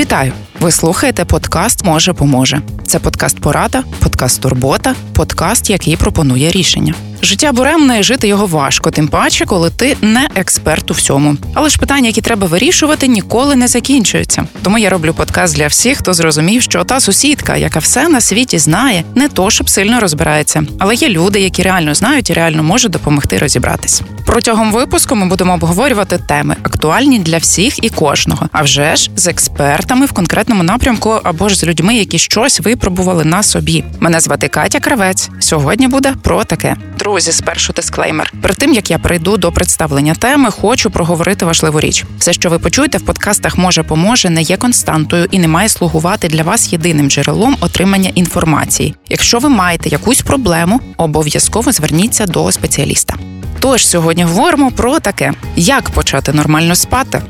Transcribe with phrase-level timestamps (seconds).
[0.00, 0.32] Вітаю!
[0.60, 2.62] Ви слухаєте подкаст Може поможе.
[2.86, 6.94] Це подкаст Порада, подкаст Турбота, подкаст, який пропонує рішення.
[7.22, 11.36] Життя буремне жити його важко, тим паче, коли ти не експерт у всьому.
[11.54, 14.44] Але ж питання, які треба вирішувати, ніколи не закінчуються.
[14.62, 18.58] Тому я роблю подкаст для всіх, хто зрозумів, що та сусідка, яка все на світі
[18.58, 20.62] знає, не то щоб сильно розбирається.
[20.78, 24.02] Але є люди, які реально знають і реально можуть допомогти розібратись.
[24.26, 28.48] Протягом випуску ми будемо обговорювати теми, актуальні для всіх і кожного.
[28.52, 33.24] А вже ж з експертами в конкретному напрямку або ж з людьми, які щось випробували
[33.24, 33.84] на собі.
[34.00, 35.30] Мене звати Катя Кравець.
[35.38, 36.76] Сьогодні буде про таке.
[37.10, 38.32] Друзі, спершу дисклеймер.
[38.42, 42.04] Перед тим як я прийду до представлення теми, хочу проговорити важливу річ.
[42.18, 46.28] Все, що ви почуєте в подкастах, може поможе, не є константою і не має слугувати
[46.28, 48.94] для вас єдиним джерелом отримання інформації.
[49.08, 53.14] Якщо ви маєте якусь проблему, обов'язково зверніться до спеціаліста.
[53.60, 57.22] Тож сьогодні говоримо про таке: як почати нормально спати.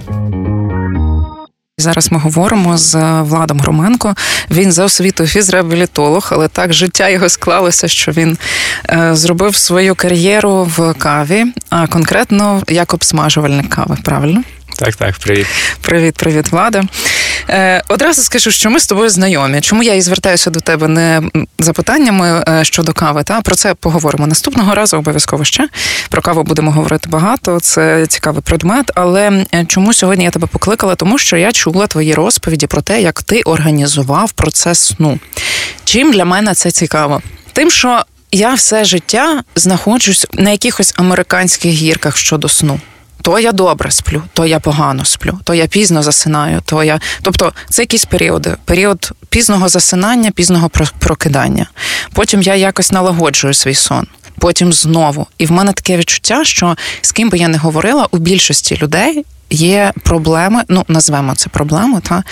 [1.81, 4.14] Зараз ми говоримо з Владом Громенко.
[4.50, 8.39] Він за освітою фізреабілітолог, але так життя його склалося, що він
[8.91, 13.97] е, зробив свою кар'єру в каві, а конкретно як обсмажувальник кави.
[14.05, 14.42] Правильно?
[14.78, 15.47] Так, так, привіт.
[15.81, 16.84] Привіт, привіт, Влада.
[17.51, 19.61] Е, Одразу скажу, що ми з тобою знайомі.
[19.61, 21.23] Чому я і звертаюся до тебе не
[21.59, 23.23] запитаннями е, щодо кави?
[23.23, 24.97] Та про це поговоримо наступного разу.
[24.97, 25.69] Обов'язково ще
[26.11, 27.61] про каву будемо говорити багато.
[27.61, 28.91] Це цікавий предмет.
[28.95, 30.95] Але е, чому сьогодні я тебе покликала?
[30.95, 35.19] Тому що я чула твої розповіді про те, як ти організував процес сну.
[35.84, 37.23] Чим для мене це цікаво?
[37.53, 42.81] Тим, що я все життя знаходжусь на якихось американських гірках щодо сну.
[43.23, 47.01] То я добре сплю, то я погано сплю, то я пізно засинаю, то я.
[47.23, 48.57] Тобто це якісь періоди.
[48.65, 51.67] Період пізного засинання, пізного прокидання.
[52.12, 54.07] Потім я якось налагоджую свій сон.
[54.39, 55.27] Потім знову.
[55.39, 59.25] І в мене таке відчуття, що з ким би я не говорила, у більшості людей
[59.51, 62.23] є проблеми, ну назвемо це проблеми, та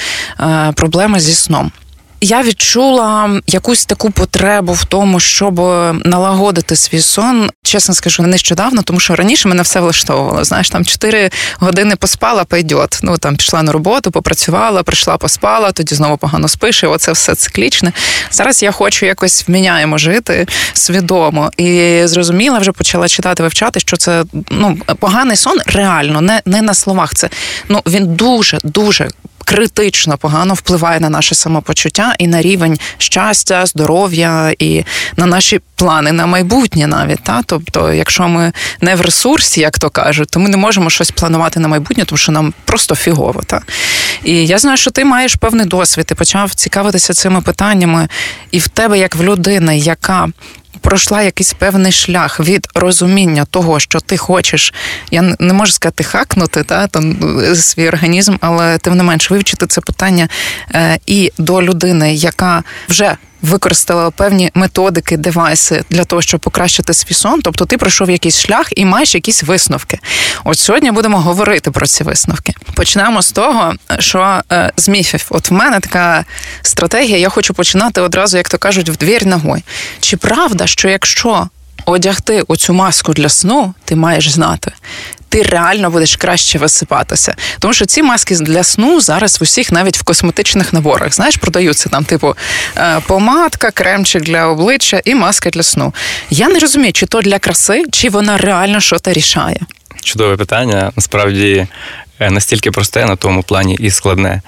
[0.40, 1.72] е, проблеми зі сном.
[2.20, 5.56] Я відчула якусь таку потребу в тому, щоб
[6.04, 7.50] налагодити свій сон.
[7.62, 10.44] Чесно скажу, нещодавно, тому що раніше мене все влаштовувало.
[10.44, 12.98] Знаєш, там 4 години поспала, пойдет.
[13.02, 16.82] Ну там пішла на роботу, попрацювала, прийшла, поспала, тоді знову погано спиш.
[16.82, 17.92] і Оце все циклічне.
[18.30, 24.24] Зараз я хочу якось вміняємо жити свідомо і зрозуміла, вже почала читати, вивчати, що це
[24.50, 27.14] ну поганий сон реально, не не на словах.
[27.14, 27.30] Це
[27.68, 29.08] ну він дуже дуже
[29.48, 34.84] критично погано впливає на наше самопочуття і на рівень щастя, здоров'я і
[35.16, 37.22] на наші плани на майбутнє навіть.
[37.22, 37.42] Та?
[37.46, 41.60] Тобто, якщо ми не в ресурсі, як то кажуть, то ми не можемо щось планувати
[41.60, 43.42] на майбутнє, тому що нам просто фігово.
[43.46, 43.62] Та?
[44.24, 48.08] І я знаю, що ти маєш певний досвід, ти почав цікавитися цими питаннями,
[48.50, 50.28] і в тебе, як в людини, яка
[50.78, 54.74] пройшла якийсь певний шлях від розуміння того, що ти хочеш,
[55.10, 57.16] я не можу сказати хакнути та там
[57.54, 60.28] свій організм, але тим не менш вивчити це питання
[60.74, 67.14] е, і до людини, яка вже використала певні методики, девайси для того, щоб покращити свій
[67.14, 67.42] сон.
[67.42, 69.98] Тобто ти пройшов якийсь шлях і маєш якісь висновки.
[70.44, 72.52] От сьогодні будемо говорити про ці висновки.
[72.74, 75.26] Почнемо з того, що е, з міфів.
[75.30, 76.24] От в мене така
[76.62, 77.18] стратегія.
[77.18, 79.62] Я хочу починати одразу, як то кажуть, в двір ногой.
[80.00, 81.48] Чи правда, що якщо
[81.84, 84.72] одягти оцю маску для сну, ти маєш знати,
[85.28, 87.34] ти реально будеш краще висипатися.
[87.58, 91.14] Тому що ці маски для сну зараз в усіх навіть в косметичних наборах.
[91.14, 92.34] Знаєш, продаються там, типу,
[92.76, 95.94] е, помадка, кремчик для обличчя і маска для сну.
[96.30, 99.60] Я не розумію, чи то для краси, чи вона реально щось рішає.
[100.02, 100.92] Чудове питання.
[100.96, 101.66] Насправді
[102.20, 104.42] настільки просте на тому плані і складне.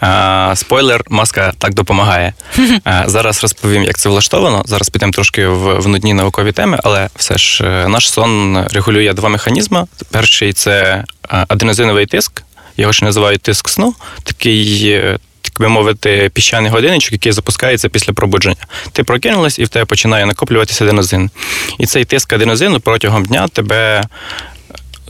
[0.00, 2.32] А, Спойлер, маска так допомагає.
[3.06, 4.62] Зараз розповім, як це влаштовано.
[4.66, 9.12] Зараз підемо трошки в, в нудні наукові теми, але все ж е, наш сон регулює
[9.12, 9.86] два механізми.
[10.10, 12.42] Перший це аденозиновий тиск,
[12.76, 13.94] його ще називають тиск сну,
[14.24, 14.90] такий.
[14.90, 18.66] Е, так би мовити, піщаний годинничок, який запускається після пробудження.
[18.92, 21.30] Ти прокинулась і в тебе починає накоплюватися аденозин.
[21.78, 24.04] І цей тиск аденозину протягом дня тебе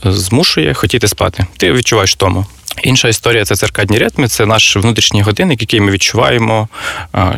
[0.05, 1.45] змушує хотіти спати.
[1.57, 2.45] Ти відчуваєш тому.
[2.83, 6.67] Інша історія це циркадні ритми, це наш внутрішній годинник, який ми відчуваємо.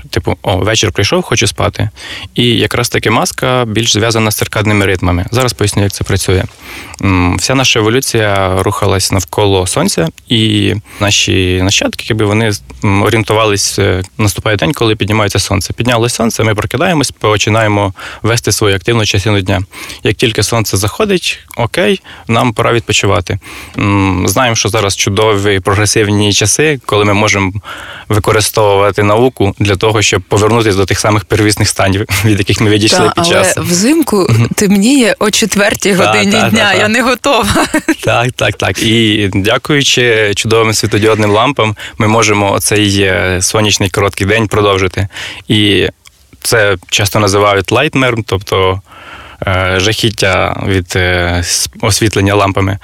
[0.10, 1.90] Типу, о, вечір прийшов, хочу спати.
[2.36, 5.26] І якраз таки маска більш зв'язана з циркадними ритмами.
[5.32, 6.44] Зараз поясню, як це працює.
[7.38, 12.52] Вся наша еволюція рухалась навколо сонця, і наші нащадки, якби вони
[12.84, 15.74] орієнтувались, е, наступає день, коли піднімається сонце.
[15.74, 19.62] Піднялось сонце, ми прокидаємось, починаємо вести свою активну частину дня.
[20.04, 23.40] Як тільки сонце заходить, окей, нам пора відпочивати.
[24.26, 27.52] Знаємо, що зараз чудово чудові прогресивні часи, коли ми можемо
[28.10, 33.00] використовувати науку для того, щоб повернутися до тих самих первісних станів, від яких ми відійшли
[33.00, 33.58] Та, під але час.
[33.58, 36.60] взимку темніє о четвертій годині та, дня.
[36.60, 36.74] та, та.
[36.74, 37.48] Я не готова.
[38.04, 38.84] Так, так, так.
[38.84, 45.08] І дякуючи чудовим світодіодним лампам, ми можемо цей е, сонячний короткий день продовжити.
[45.48, 45.88] І
[46.42, 48.81] це часто називають лайтмерм, тобто
[49.48, 51.44] е, жахіття від е,
[51.81, 52.78] освітлення лампами.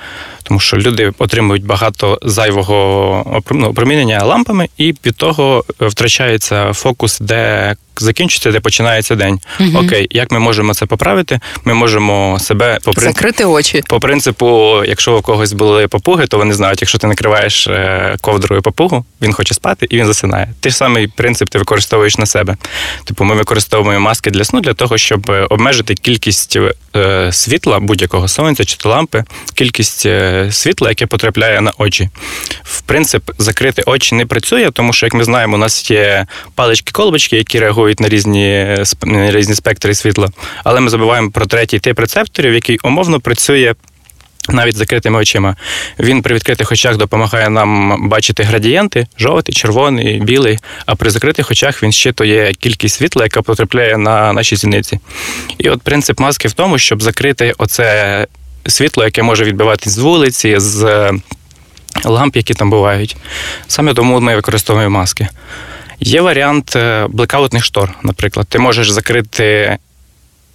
[0.50, 7.19] Тому що люди отримують багато зайвого ну, опромінення лампами, і від того е, втрачається фокус,
[7.19, 9.40] де закінчується, де починається день.
[9.75, 11.40] Окей, як ми можемо це поправити?
[11.66, 13.13] Ми можемо себе по принципу.
[13.13, 13.84] Закрити очі.
[13.88, 18.62] По принципу, якщо у когось були папуги, то вони знають, якщо ти накриваєш е, ковдрою
[18.62, 20.54] папугу, він хоче спати і він засинає.
[20.60, 22.57] Той ж самий принцип ти використовуєш на себе.
[23.04, 26.57] Типу, ми використовуємо маски для сну для того, щоб е, обмежити кількість
[27.31, 29.24] світла будь-якого сонця чи лампи,
[29.54, 30.06] кількість
[30.51, 32.09] світла, яке потрапляє на очі.
[32.63, 36.25] В принцип, закрити очі не працює, тому що, як ми знаємо, у нас є
[36.56, 40.27] палички-колбочки, які реагують на різні, на різні спектри світла.
[40.63, 43.74] Але ми забуваємо про третій тип рецепторів, який умовно працює.
[44.51, 45.56] Навіть закритими очима.
[46.00, 50.57] Він при відкритих очах допомагає нам бачити градієнти жовтий, червоний, білий.
[50.86, 55.00] А при закритих очах він щитує кількість світла, яка потрапляє на наші зіниці.
[55.57, 58.27] І от принцип маски в тому, щоб закрити оце
[58.67, 61.11] світло, яке може відбиватись з вулиці, з е,
[62.06, 63.17] ламп, які там бувають.
[63.67, 65.27] Саме тому ми використовуємо маски.
[66.00, 68.47] Є варіант е, блекаутних штор, наприклад.
[68.50, 69.77] Ти можеш закрити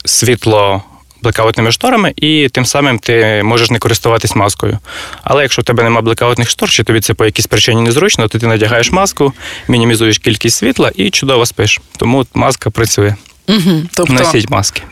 [0.05, 0.83] світло
[1.25, 4.79] блекаутними шторами, і тим самим ти можеш не користуватись маскою.
[5.23, 8.39] Але якщо в тебе немає блекаутних штор, чи тобі це по якійсь причині незручно, то
[8.39, 9.33] ти надягаєш маску,
[9.69, 11.81] мінімізуєш кількість світла і чудово спиш.
[11.97, 13.15] Тому маска працює.
[13.49, 13.83] Угу.
[13.95, 14.83] Тобто, Носіть маски.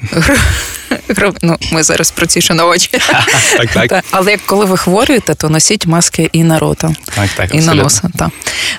[1.42, 2.90] ну, ми зараз про ці на очі.
[3.56, 3.88] Так, так.
[3.88, 6.94] Та, Але як коли ви хворієте, то носіть маски і на рота.
[7.14, 7.82] Так, так, І на абсолютно.
[7.82, 8.30] носа, так.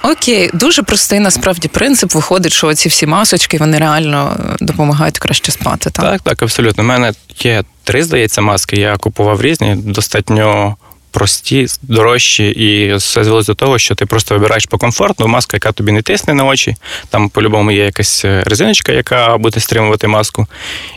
[0.04, 2.14] Окей, дуже простий насправді принцип.
[2.14, 5.90] Виходить, що ці всі масочки вони реально е, допомагають краще спати.
[5.90, 6.06] Так?
[6.06, 6.84] Так, так, абсолютно.
[6.84, 8.76] У мене є три, здається, маски.
[8.76, 10.76] Я купував різні, достатньо
[11.14, 15.72] прості, дорожчі, і все звелося до того, що ти просто вибираєш по комфортну маску, яка
[15.72, 16.76] тобі не тисне на очі.
[17.10, 20.48] Там по-любому є якась е, резиночка, яка буде стримувати маску.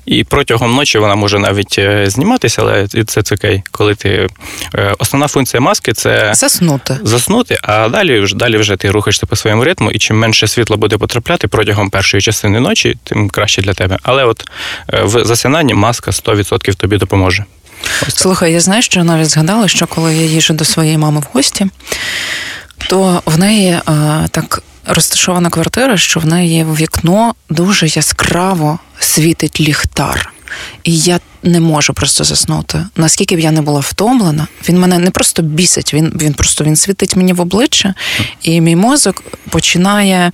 [0.07, 3.63] І протягом ночі вона може навіть е, зніматися, але це окей.
[3.71, 4.29] Коли ти
[4.75, 6.99] е, основна функція маски це Заснути.
[7.03, 10.77] заснути, а далі вже далі вже ти рухаєшся по своєму ритму, і чим менше світла
[10.77, 13.99] буде потрапляти протягом першої частини ночі, тим краще для тебе.
[14.03, 14.45] Але от
[15.03, 17.45] в засинанні маска 100% тобі допоможе.
[18.09, 21.67] Слухай, я знаю, що навіть згадала, що коли я їжджу до своєї мами в гості,
[22.89, 23.83] то в неї е,
[24.31, 30.33] так розташована квартира, що в неї в вікно дуже яскраво світить ліхтар.
[30.85, 32.85] І я не можу просто заснути.
[32.97, 36.77] Наскільки б я не була втомлена, він мене не просто бісить, він, він просто він
[36.77, 37.95] світить мені в обличчя,
[38.43, 40.33] і мій мозок починає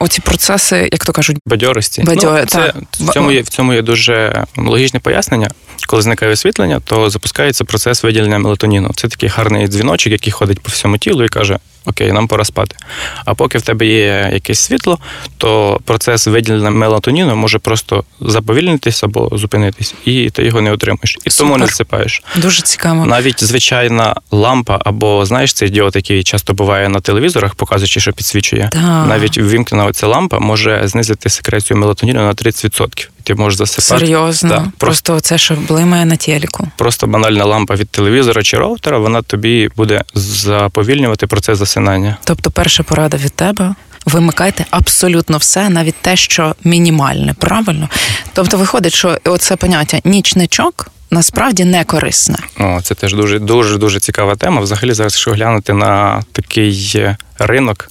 [0.00, 2.02] оці процеси, як то кажуть, Бадьорості.
[2.02, 5.50] Бадьо- ну, це, в, цьому є, в цьому є дуже логічне пояснення.
[5.86, 8.90] Коли зникає освітлення, то запускається процес виділення мелатоніну.
[8.96, 12.76] Це такий гарний дзвіночок, який ходить по всьому тілу і каже: Окей, нам пора спати.
[13.24, 14.98] А поки в тебе є якесь світло,
[15.38, 21.18] то процес виділення мелатоніну може просто заповільнитись або зупинитись, і ти його не отримаєш.
[21.24, 21.68] І тому не Супер.
[21.68, 22.22] засипаєш.
[22.36, 23.06] дуже цікаво.
[23.06, 28.68] Навіть звичайна лампа, або знаєш, цей діод, який часто буває на телевізорах, показуючи, що підсвічує.
[28.72, 29.08] Так.
[29.08, 33.08] Навіть ввімкнена оця лампа може знизити секрецію мелатоніну на 30%.
[33.28, 34.06] Ти можеш засипати.
[34.06, 36.68] Серйозно, просто, просто це, що блимає на телеку.
[36.76, 42.16] просто банальна лампа від телевізора чи роутера, вона тобі буде заповільнювати процес засинання.
[42.24, 43.74] Тобто, перша порада від тебе.
[44.06, 47.88] Вимикайте абсолютно все, навіть те, що мінімальне, правильно?
[48.32, 52.38] Тобто, виходить, що оце поняття нічничок насправді не корисне.
[52.60, 54.60] О, це теж дуже дуже дуже цікава тема.
[54.60, 57.90] Взагалі, зараз, якщо глянути на такий е, ринок,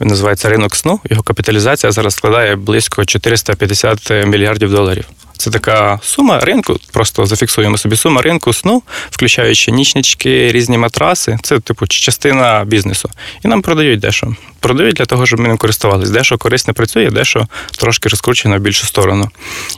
[0.00, 1.00] він називається ринок сну.
[1.10, 5.04] Його капіталізація зараз складає близько 450 мільярдів доларів.
[5.38, 11.38] Це така сума ринку, просто зафіксуємо собі сума ринку сну, включаючи нічнички, різні матраси.
[11.42, 13.10] Це, типу, частина бізнесу.
[13.44, 14.36] І нам продають дещо.
[14.60, 16.12] Продають для того, щоб ми ним користувалися.
[16.12, 17.46] Дещо корисне працює, дещо
[17.78, 19.30] трошки розкручено в більшу сторону.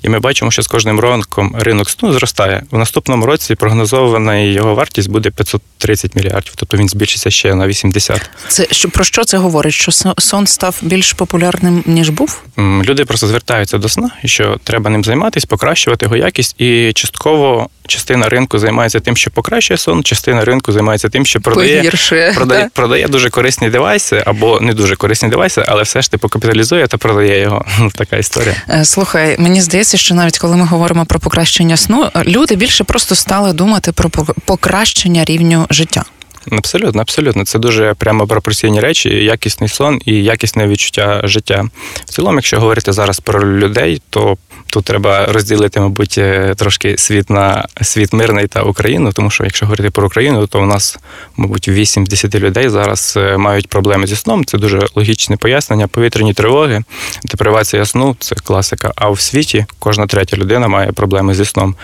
[0.03, 2.63] І ми бачимо, що з кожним роком ринок сну зростає.
[2.71, 8.31] В наступному році прогнозована його вартість буде 530 мільярдів, тобто він збільшиться ще на 80.
[8.49, 9.75] Це що про що це говорить?
[9.75, 12.43] Що сон- став більш популярним ніж був?
[12.59, 16.61] Люди просто звертаються до сна, і що треба ним займатися, покращувати його якість.
[16.61, 21.77] І частково частина ринку займається тим, що покращує сон, частина ринку займається тим, що продає,
[21.77, 22.33] Погіршує.
[22.33, 22.73] продає, так?
[22.73, 26.97] продає дуже корисні девайси або не дуже корисні девайси, але все ж типу капіталізує та
[26.97, 27.65] продає його.
[27.81, 28.55] Ну, Така історія.
[28.69, 33.15] Е, Слухай, мені здається, що навіть коли ми говоримо про покращення сну, люди більше просто
[33.15, 34.11] стали думати про
[34.45, 36.05] покращення рівню життя.
[36.51, 37.45] Абсолютно, абсолютно.
[37.45, 41.65] Це дуже прямо пропорційні речі, якісний сон і якісне відчуття життя.
[42.05, 47.31] В цілому, якщо говорити зараз про людей, то тут треба розділити, мабуть, е, трошки світ
[47.31, 50.99] на світ мирний та Україну, тому що якщо говорити про Україну, то у нас,
[51.37, 54.45] мабуть, 8-10 людей зараз е, мають проблеми зі сном.
[54.45, 55.89] Це дуже логічне пояснення.
[55.89, 56.83] Повітряні тривоги,
[57.25, 58.93] депривація сну це класика.
[58.97, 61.75] А в світі кожна третя людина має проблеми зі сном.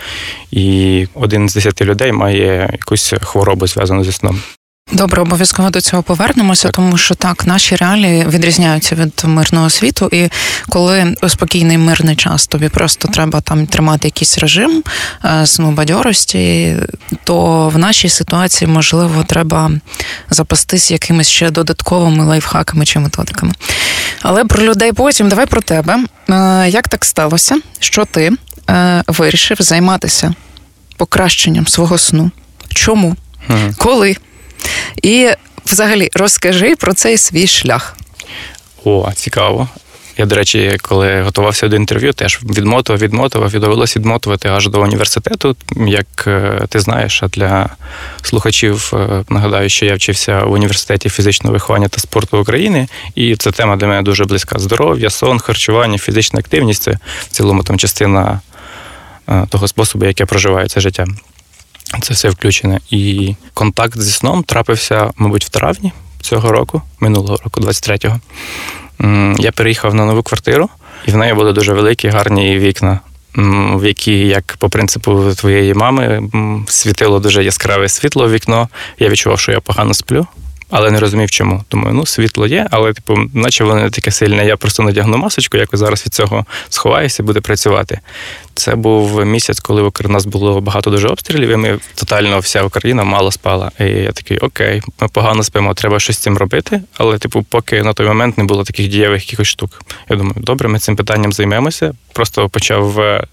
[0.51, 4.41] І один з десяти людей має якусь хворобу зв'язану зі сном.
[4.91, 6.75] Добре, обов'язково до цього повернемося, так.
[6.75, 10.29] тому що так, наші реалії відрізняються від мирного світу, і
[10.69, 14.83] коли у спокійний мирний час тобі просто треба там тримати якийсь режим
[15.25, 16.75] е, сну бадьорості,
[17.23, 19.71] то в нашій ситуації можливо треба
[20.29, 23.53] запастись якимись ще додатковими лайфхаками чи методиками.
[24.21, 26.03] Але про людей потім давай про тебе.
[26.29, 28.31] Е, як так сталося, що ти
[28.69, 30.33] е, вирішив займатися
[30.97, 32.31] покращенням свого сну?
[32.73, 33.15] Чому?
[33.49, 33.73] Угу.
[33.77, 34.15] Коли?
[35.03, 35.29] І
[35.65, 37.97] взагалі розкажи про цей свій шлях.
[38.83, 39.67] О, цікаво.
[40.17, 44.81] Я, до речі, коли готувався до інтерв'ю, теж відмотував, відмотував і довелося відмотувати аж до
[44.81, 45.55] університету.
[45.87, 47.69] Як е, ти знаєш, а для
[48.21, 53.51] слухачів е, нагадаю, що я вчився в університеті фізичного виховання та спорту України, і це
[53.51, 58.41] тема для мене дуже близька: здоров'я, сон, харчування, фізична активність це в цілому там частина
[59.29, 61.05] е, того способу, як я проживаю це життя.
[62.01, 62.79] Це все включене.
[62.89, 65.91] І контакт зі сном трапився, мабуть, в травні
[66.21, 68.19] цього року, минулого року, 23-го.
[69.39, 70.69] Я переїхав на нову квартиру,
[71.05, 72.99] і в неї були дуже великі, гарні вікна,
[73.73, 76.29] в які, як по принципу твоєї мами,
[76.67, 78.69] світило дуже яскраве світло в вікно.
[78.99, 80.27] Я відчував, що я погано сплю
[80.69, 81.63] але не розумів, чому.
[81.71, 84.45] Думаю, ну світло є, але типу, наче воно не таке сильне.
[84.45, 87.99] Я просто надягну масочку, якось зараз від цього сховаюся, буде працювати.
[88.57, 93.03] Це був місяць, коли у нас було багато дуже обстрілів, і ми тотально вся Україна
[93.03, 93.71] мало спала.
[93.79, 96.81] І я такий, окей, ми погано спимо, треба щось з цим робити.
[96.97, 99.81] Але, типу, поки на той момент не було таких дієвих якихось штук.
[100.09, 101.93] Я думаю, добре, ми цим питанням займемося.
[102.13, 103.23] Просто почав е,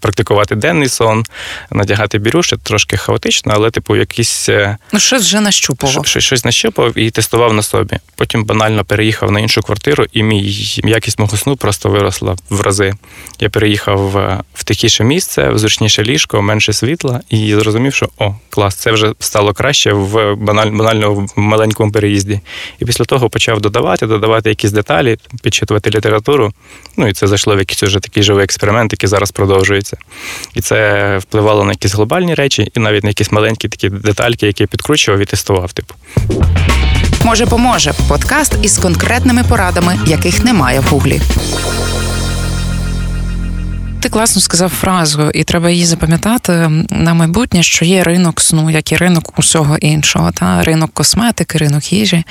[0.00, 1.24] практикувати денний сон,
[1.70, 4.48] надягати бірюші, трошки хаотично, але, типу, якісь.
[4.48, 6.06] Е, ну, щось вже нащупував.
[6.06, 7.96] Щось щось нащупав і тестував на собі.
[8.16, 10.42] Потім банально переїхав на іншу квартиру, і мій
[10.84, 12.94] якість мого сну просто виросла в рази.
[13.40, 14.16] Я переїхав
[14.54, 19.12] в тихіше місце, в зручніше ліжко, менше світла, і зрозумів, що о, клас, це вже
[19.18, 22.40] стало краще в банально, банально в маленькому переїзді.
[22.78, 26.52] І після того почав додавати, додавати якісь деталі, підчитувати літературу.
[26.96, 29.96] Ну і це зайшло в якийсь уже такий живий експеримент, який зараз продовжується.
[30.54, 34.62] І це впливало на якісь глобальні речі, і навіть на якісь маленькі такі детальки, які
[34.62, 35.72] я підкручував і тестував.
[35.72, 35.94] Типу.
[37.24, 41.20] Може, поможе подкаст із конкретними порадами, яких немає в гуглі.
[44.02, 46.52] Ти класно сказав фразу, і треба її запам'ятати
[46.90, 51.92] на майбутнє, що є ринок сну, як і ринок усього іншого, та ринок косметики, ринок
[51.92, 52.24] їжі.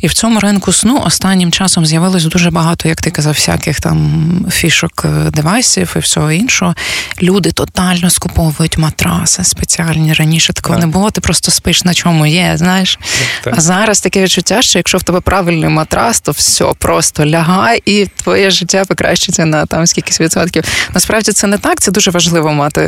[0.00, 4.46] І в цьому ринку сну останнім часом з'явилось дуже багато, як ти казав, всяких там
[4.50, 6.74] фішок е, девайсів і всього іншого.
[7.22, 10.12] Люди тотально скуповують матраси спеціальні.
[10.12, 10.86] Раніше такого так.
[10.86, 11.10] не було.
[11.10, 12.52] Ти просто спиш на чому є.
[12.56, 12.98] Знаєш,
[13.44, 13.54] так.
[13.56, 18.06] а зараз таке відчуття, що якщо в тебе правильний матрас, то все просто лягай, і
[18.22, 20.64] твоє життя покращиться на там скількись відсотків.
[20.94, 21.80] Насправді насправді це не так.
[21.80, 22.80] Це дуже важливо мати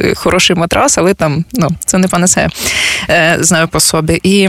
[0.00, 2.48] е, хороший матрас, але там ну це не панесе,
[3.38, 4.20] знаю по собі.
[4.22, 4.48] І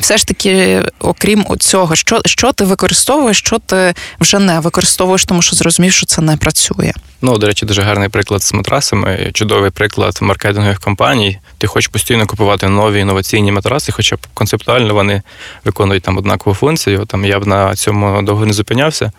[0.00, 5.42] все ж таки, окрім цього, що що ти використовуєш, що ти вже не використовуєш, тому
[5.42, 6.92] що зрозумів, що це не працює.
[7.22, 9.30] Ну, до речі, дуже гарний приклад з матрасами.
[9.34, 11.38] Чудовий приклад маркетингових компаній.
[11.58, 15.22] Ти хочеш постійно купувати нові інноваційні матраси, хоча б концептуально вони
[15.64, 17.04] виконують там однакову функцію.
[17.06, 19.12] Там я б на цьому довго не зупинявся.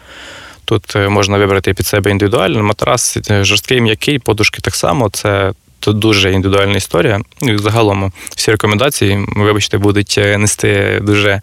[0.69, 5.09] Тут е, можна вибрати під себе індивідуальний матрас, е, жорсткий м'який, подушки так само.
[5.09, 7.21] Це то дуже індивідуальна історія.
[7.41, 11.41] І загалом всі рекомендації, вибачте, будуть е, нести дуже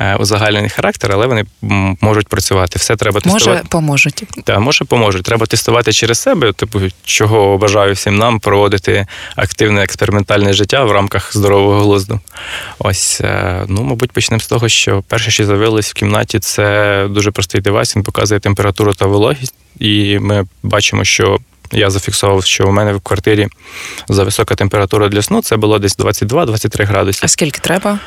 [0.00, 1.44] е, узагальнений характер, але вони
[2.00, 2.78] можуть працювати.
[2.78, 3.50] Все треба тестувати.
[3.50, 4.22] Може, поможуть.
[4.44, 5.22] Так, може, поможуть.
[5.22, 9.06] Треба тестувати через себе, типу, чого бажаю всім нам проводити
[9.36, 12.20] активне експериментальне життя в рамках здорового глузду.
[12.78, 17.30] Ось, е, ну, мабуть, почнемо з того, що перше, що з'явилось в кімнаті, це дуже
[17.30, 21.38] простий девайс, він показує температуру та вологість, і ми бачимо, що
[21.72, 23.48] я зафіксував, що у мене в квартирі
[24.08, 27.20] за висока температура для сну це було десь 22-23 градуси.
[27.22, 27.98] А скільки треба?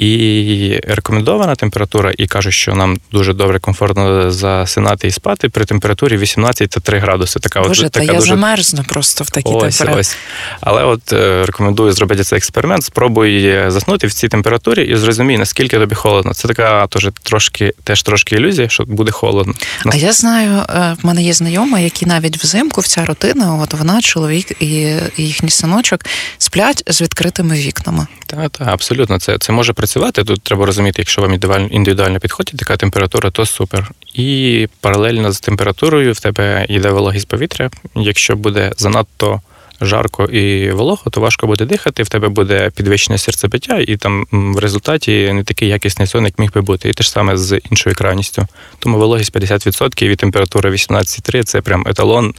[0.00, 6.16] І рекомендована температура, і кажуть, що нам дуже добре, комфортно засинати і спати при температурі
[6.16, 7.40] 18 та 3 градуси.
[7.40, 10.00] Така Боже, от та така я дуже замерзну просто в такій ось, температурі.
[10.00, 10.16] ось.
[10.60, 12.84] Але от е, рекомендую зробити цей експеримент.
[12.84, 16.34] Спробуй е, заснути в цій температурі і зрозумій, наскільки тобі холодно.
[16.34, 19.54] Це така теж трошки, теж трошки ілюзія, що буде холодно.
[19.86, 24.00] А я знаю, е, в мене є знайома, які навіть взимку вся родина, от вона,
[24.00, 26.04] чоловік і їхній синочок
[26.38, 28.06] сплять з відкритими вікнами.
[28.26, 29.18] Так, так, абсолютно.
[29.18, 29.89] Це це може працювати.
[30.24, 33.90] Тут треба розуміти, якщо вам індивідуально підходить така температура, то супер.
[34.14, 37.70] І паралельно з температурою в тебе йде вологість повітря.
[37.94, 39.40] Якщо буде занадто
[39.80, 44.58] жарко і волого, то важко буде дихати, в тебе буде підвищене серцебиття, і там в
[44.58, 46.88] результаті не такий якісний сон, як міг би бути.
[46.88, 48.46] І те ж саме з іншою крайністю.
[48.78, 52.34] Тому вологість 50% і температура 18,3 це прям еталон.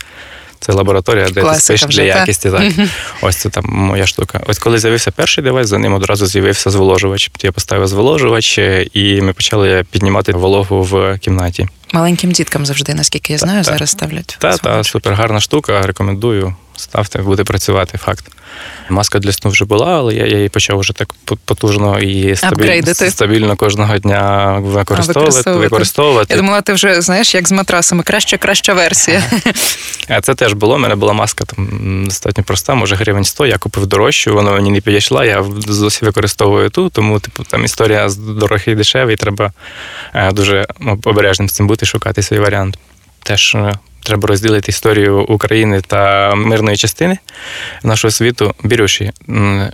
[0.62, 2.20] Це лабораторія, де Класика ти спиш вже, для та?
[2.20, 2.50] якісті.
[2.50, 2.74] Так.
[3.22, 4.42] Ось це там моя штука.
[4.48, 7.32] Ось коли з'явився перший девайс, за ним одразу з'явився зволожувач.
[7.44, 11.68] Я поставив зволожувач, е, і ми почали піднімати вологу в кімнаті.
[11.94, 13.72] Маленьким діткам завжди, наскільки я знаю, та.
[13.72, 14.38] зараз ставлять.
[14.40, 15.82] Та, та, супер гарна штука.
[15.82, 16.56] Рекомендую.
[16.82, 18.26] Ставте, буде працювати, факт.
[18.90, 21.14] Маска для сну вже була, але я, я її почав вже так
[21.46, 25.20] потужно і стабільно, стабільно кожного дня використовувати.
[25.20, 25.60] використовувати.
[25.60, 26.34] використовувати.
[26.34, 29.24] Я думала, ти вже знаєш, як з матрасами, краще, краща версія.
[30.08, 30.76] А це теж було.
[30.76, 34.72] У мене була маска там достатньо проста, може гривень 100, Я купив дорожчу, вона мені
[34.72, 35.26] не підійшла.
[35.26, 39.16] Я досі використовую ту, тому типу там історія з дорогий і дешевий.
[39.16, 39.52] Треба
[40.14, 40.68] е, дуже
[41.04, 42.78] обережним з цим бути, шукати свій варіант.
[43.24, 43.74] Теж е,
[44.04, 47.18] треба розділити історію України та мирної частини
[47.84, 48.54] нашого світу.
[48.64, 49.12] Бірюші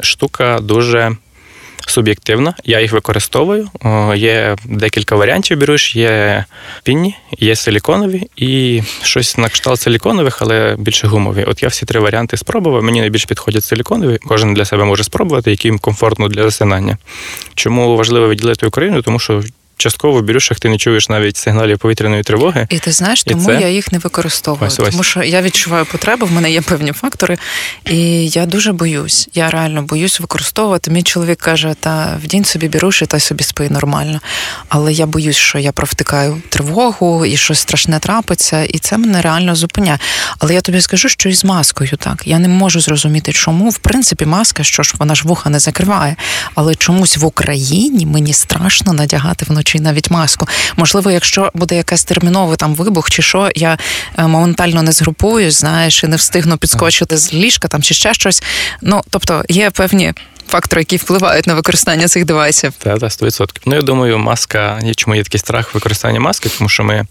[0.02, 1.16] штука дуже.
[1.90, 3.70] Суб'єктивно, я їх використовую.
[4.16, 6.46] Є декілька варіантів береш, є
[6.84, 11.44] пінні, є силіконові і щось на кшталт силіконових, але більше гумові.
[11.44, 12.84] От я всі три варіанти спробував.
[12.84, 14.20] Мені найбільш підходять силіконові.
[14.28, 16.98] Кожен для себе може спробувати, який їм комфортно для засинання.
[17.56, 19.02] Чому важливо виділити Україну?
[19.02, 19.44] Тому що
[19.78, 22.68] частково бірюшах ти не чуєш навіть сигналів повітряної тривоги.
[22.70, 23.62] І ти знаєш, І тому це?
[23.62, 24.68] я їх не використовую.
[24.68, 24.90] Ось, ось.
[24.90, 27.38] Тому що я відчуваю потребу, в мене є певні фактори,
[27.86, 29.30] і я дуже боюсь.
[29.34, 30.92] Я реально боюсь використовувати.
[30.92, 34.20] Мій чоловік каже, та вдінь собі біруші, та собі спи нормально.
[34.70, 39.56] Але я боюсь, що я провтикаю тривогу і щось страшне трапиться, і це мене реально
[39.56, 40.00] зупиняє.
[40.40, 42.24] Але я тобі скажу, що і з маскою так.
[42.26, 46.16] Я не можу зрозуміти, чому в принципі маска, що ж вона ж вуха не закриває.
[46.56, 50.48] Але чомусь в Україні мені страшно надягати вночі навіть маску.
[50.76, 53.78] Можливо, якщо буде якась терміновий там вибух чи що, я
[54.18, 58.44] е, моментально не згрупуюсь, знаєш, і не встигну підскочити з ліжка там чи ще щось.
[58.82, 60.14] Ну тобто є певні.
[60.48, 62.74] Фактори, які впливають на використання цих девайсів.
[62.78, 63.48] Та, та, 100%.
[63.65, 67.06] Ну, я думаю, маска, є- чому є такий страх використання маски, тому що ми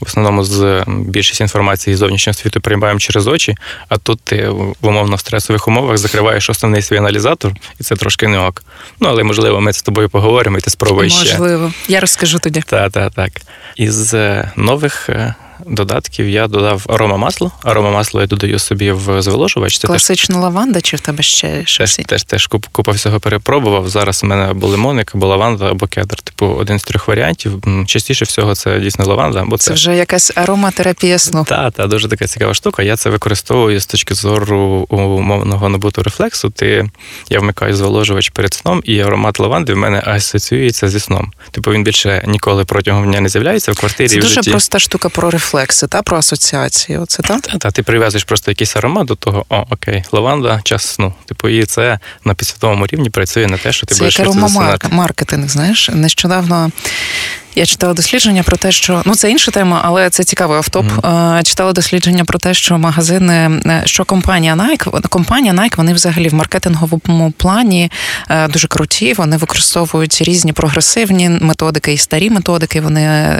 [0.00, 3.54] в основному з більшість інформації з зовнішнього світу приймаємо через очі,
[3.88, 8.38] а тут ти в умовно стресових умовах закриваєш основний свій аналізатор, і це трошки не
[8.38, 8.62] ок.
[9.00, 11.38] Ну, але можливо, ми з тобою поговоримо, і ти спробуєш ще.
[11.38, 12.62] Можливо, я розкажу тоді.
[12.66, 13.30] Так, так, так.
[13.76, 15.34] Із е, нових е,
[15.66, 17.52] додатків я додав аромамасло.
[17.62, 19.78] Аромамасло я додаю собі в зволожувач.
[19.78, 21.96] Це теж Класична лаванда, чи в тебе ще щось?
[21.96, 23.88] Теж, теж, теж куп, купа всього перепробував.
[23.88, 26.16] Зараз у мене або лимоник, або лаванда, або кедр.
[26.16, 27.62] Типу, один з трьох варіантів.
[27.86, 29.74] Частіше всього це дійсно лаванда, бо Це це.
[29.74, 31.44] вже якась ароматерапія сну.
[31.48, 32.82] Та, та дуже така цікава штука.
[32.82, 36.50] Я це використовую з точки зору умовного набуту рефлексу.
[36.50, 36.90] Ти
[37.30, 41.32] я вмикаю зволожувач перед сном, і аромат лаванди в мене асоціюється зі сном.
[41.50, 44.08] Типу він більше ніколи протягом дня не з'являється в квартирі.
[44.08, 44.50] Це і в дуже житті.
[44.50, 46.98] проста штука про рефлекси, та про асоціації.
[46.98, 47.40] Оце так?
[47.40, 51.14] Та, та, ти прив'язуєш просто якийсь аромат до того, о, окей, лаванда, час сну.
[51.26, 54.86] Типу, і це на підсвідомому рівні працює на те, що ти Це будеш засинати.
[54.86, 55.90] аромамаркетинг, знаєш.
[55.92, 56.70] Нещодавно
[57.60, 60.86] я читала дослідження про те, що ну це інша тема, але це цікавий автоп.
[60.86, 61.42] Mm.
[61.42, 66.34] Читала дослідження про те, що магазини, е, що компанія Nike, компанія Nike, вони взагалі в
[66.34, 67.90] маркетинговому плані
[68.30, 69.12] е, дуже круті.
[69.12, 72.80] Вони використовують різні прогресивні методики і старі методики.
[72.80, 73.36] Вони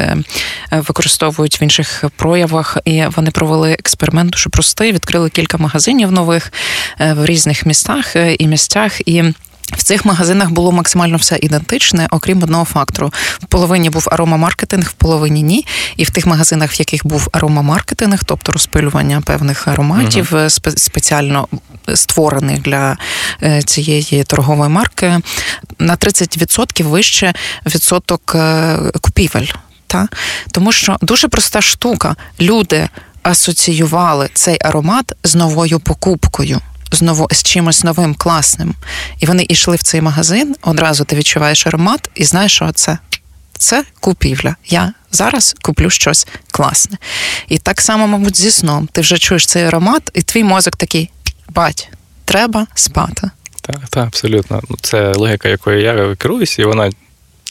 [0.71, 4.93] використовують в інших проявах, і вони провели експеримент дуже простий.
[4.93, 6.53] Відкрили кілька магазинів нових
[6.99, 9.25] в різних містах і місцях і.
[9.73, 13.13] В цих магазинах було максимально все ідентичне, окрім одного фактору.
[13.43, 15.67] В половині був аромамаркетинг, в половині ні.
[15.97, 21.49] І в тих магазинах, в яких був аромамаркетинг, тобто розпилювання певних ароматів, uh спе- спеціально
[21.95, 22.97] створених для
[23.43, 25.21] е, цієї торгової марки,
[25.79, 27.33] на 30% вище
[27.67, 29.47] відсоток е, купівель.
[29.87, 30.09] Та?
[30.51, 32.17] Тому що дуже проста штука.
[32.41, 32.89] Люди
[33.23, 36.61] асоціювали цей аромат з новою покупкою.
[36.93, 38.75] Знову з чимось новим, класним.
[39.19, 42.99] І вони йшли в цей магазин, одразу ти відчуваєш аромат і знаєш, що це?
[43.59, 44.57] Це купівля.
[44.67, 46.99] Я зараз куплю щось класне.
[47.49, 48.89] І так само, мабуть, зі сном.
[48.93, 51.11] Ти вже чуєш цей аромат, і твій мозок такий:
[51.49, 51.89] бать,
[52.25, 53.31] треба спати.
[53.61, 54.63] Так, так, абсолютно.
[54.81, 56.91] Це логіка, якою я керуюся, і вона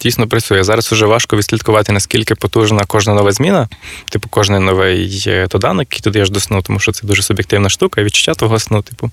[0.01, 0.63] дійсно працює.
[0.63, 3.67] Зараз вже важко відслідкувати, наскільки потужна кожна нова зміна,
[4.09, 8.03] типу, кожен новий доданок, який туди даєш до сну, тому що це дуже суб'єктивна штука,
[8.03, 9.11] відчуття того сну, типу.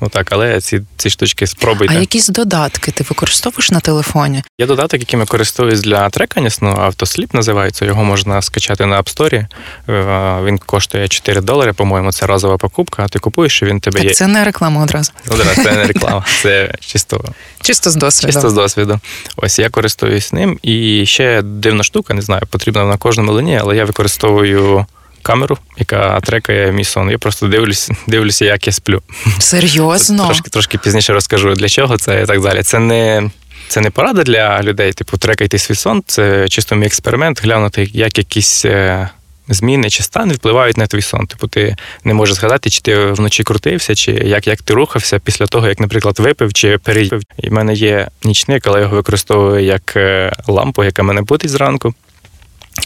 [0.00, 1.94] Ну так, але ці ці штучки спробуйте.
[1.96, 4.42] А якісь додатки ти використовуєш на телефоні?
[4.58, 7.84] Є додаток, яким я користуюсь для трекання сну, автосліп називається.
[7.84, 9.46] Його можна скачати на App Store.
[9.88, 13.08] Е, він коштує 4 долари, по-моєму, це разова покупка.
[13.08, 14.14] Ти купуєш, і він тебе так є.
[14.14, 15.12] Це не реклама одразу.
[15.30, 17.24] Одразу, це не реклама, це чисто
[17.70, 18.32] чисто з досвіду.
[18.32, 19.00] Чисто з досвіду.
[19.36, 20.58] Ось я користуюсь ним.
[20.62, 24.86] І ще дивна штука, не знаю, потрібна на кожному лині, але я використовую.
[25.22, 27.10] Камеру, яка трекає мій сон.
[27.10, 29.02] Я просто дивлюсь, дивлюся, як я сплю.
[29.38, 30.24] Серйозно?
[30.24, 32.62] Трошки трошки пізніше розкажу, для чого це і так далі.
[32.62, 33.30] Це не
[33.68, 36.02] це не порада для людей, типу, трекайте свій сон.
[36.06, 39.10] Це чисто мій експеримент, глянути, як якісь е,
[39.50, 41.26] зміни чи стани впливають на твій сон.
[41.26, 45.46] Типу, ти не можеш згадати, чи ти вночі крутився, чи як як ти рухався після
[45.46, 47.22] того, як, наприклад, випив чи переїв.
[47.38, 51.50] І в мене є нічник, але я його використовую як е, лампу, яка мене будить
[51.50, 51.94] зранку.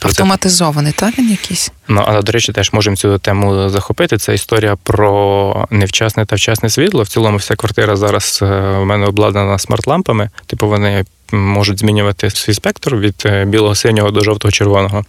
[0.03, 1.73] Автоматизований, так він якийсь?
[1.89, 4.19] Ну, але, до речі, теж можемо цю тему захопити.
[4.19, 7.03] Це історія про невчасне та вчасне світло.
[7.03, 8.47] В цілому, вся квартира зараз е,
[8.79, 10.31] в мене обладнана смарт-лампами.
[10.47, 15.05] Типу, вони можуть змінювати свій спектр від е, білого синього до жовтого червоного.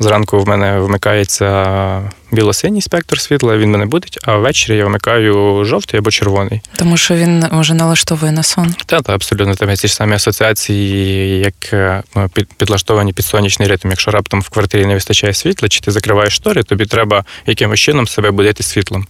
[0.00, 5.98] Зранку в мене вмикається біло-синій спектр світла, він мене будить, а ввечері я вмикаю жовтий
[5.98, 6.60] або червоний.
[6.76, 8.74] Тому що він вже налаштовує на сон.
[8.86, 13.68] Так, та, абсолютно тебе ті ж самі асоціації, як е, ну, під, підлаштовані під сонячний
[13.68, 13.88] ритм.
[13.88, 18.06] Якщо раптом в квартирі не вистачає світла, чи ти закриваєш штори, тобі треба якимось чином
[18.06, 19.06] себе будити світлом.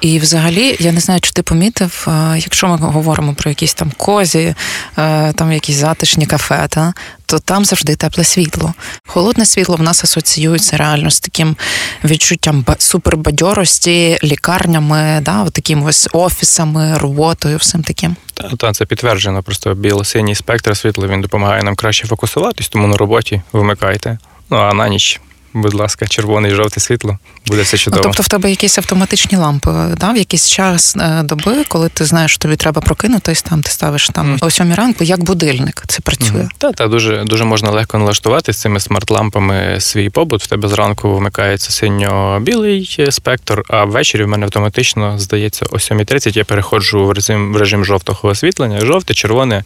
[0.00, 3.92] І взагалі, я не знаю, чи ти помітив, е, якщо ми говоримо про якісь там
[3.96, 4.54] козі,
[4.98, 6.92] е, там якісь затишні кафе, та,
[7.26, 8.74] то там завжди тепле світло.
[9.06, 11.56] Холодне світло в нас асоціюється реально з таким
[12.04, 18.16] відчуттям супербадьорості, лікарнями, да, таким ось офісами, роботою, всім таким.
[18.34, 19.42] Та, та це підтверджено.
[19.42, 24.18] Просто біло-синій спектр світла він допомагає нам краще фокусуватись, тому на роботі вимикайте.
[24.50, 25.20] Ну а на ніч
[25.54, 28.02] будь ласка, червоне і жовте світло, буде все чудово.
[28.04, 30.12] Ну, тобто в тебе якісь автоматичні лампи, да?
[30.12, 34.08] в якийсь час е, доби, коли ти знаєш, що тобі треба прокинутись, там ти ставиш
[34.08, 34.46] там mm.
[34.46, 36.40] о сьомій ранку, як будильник це працює.
[36.40, 36.48] Mm.
[36.58, 40.42] Та, та дуже дуже можна легко налаштувати з цими смарт-лампами свій побут.
[40.42, 46.44] В тебе зранку вмикається синьо-білий спектр, а ввечері в мене автоматично здається о 7.30 я
[46.44, 49.64] переходжу в режим в режим жовтого освітлення, жовте, червоне,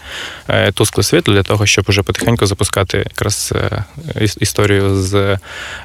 [0.48, 3.84] е, тускле світло для того, щоб уже потихеньку запускати якраз е,
[4.40, 5.38] історію з Е,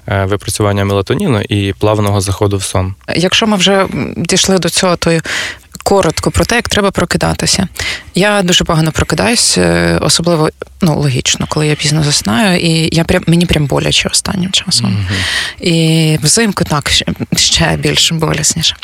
[0.08, 2.96] випрацювання мелатоніну і плавного заходу в сон.
[3.16, 5.20] Якщо ми вже дійшли до цього, то
[5.84, 7.68] коротко про те, як треба прокидатися.
[8.16, 10.50] Я дуже погано прокидаюсь, е, особливо
[10.82, 14.88] ну, логічно, коли я пізно заснаю, і я прям мені прям боляче останнім часом.
[14.88, 15.68] Mm-hmm.
[15.68, 16.92] І взимку так
[17.36, 18.76] ще більш болісніше.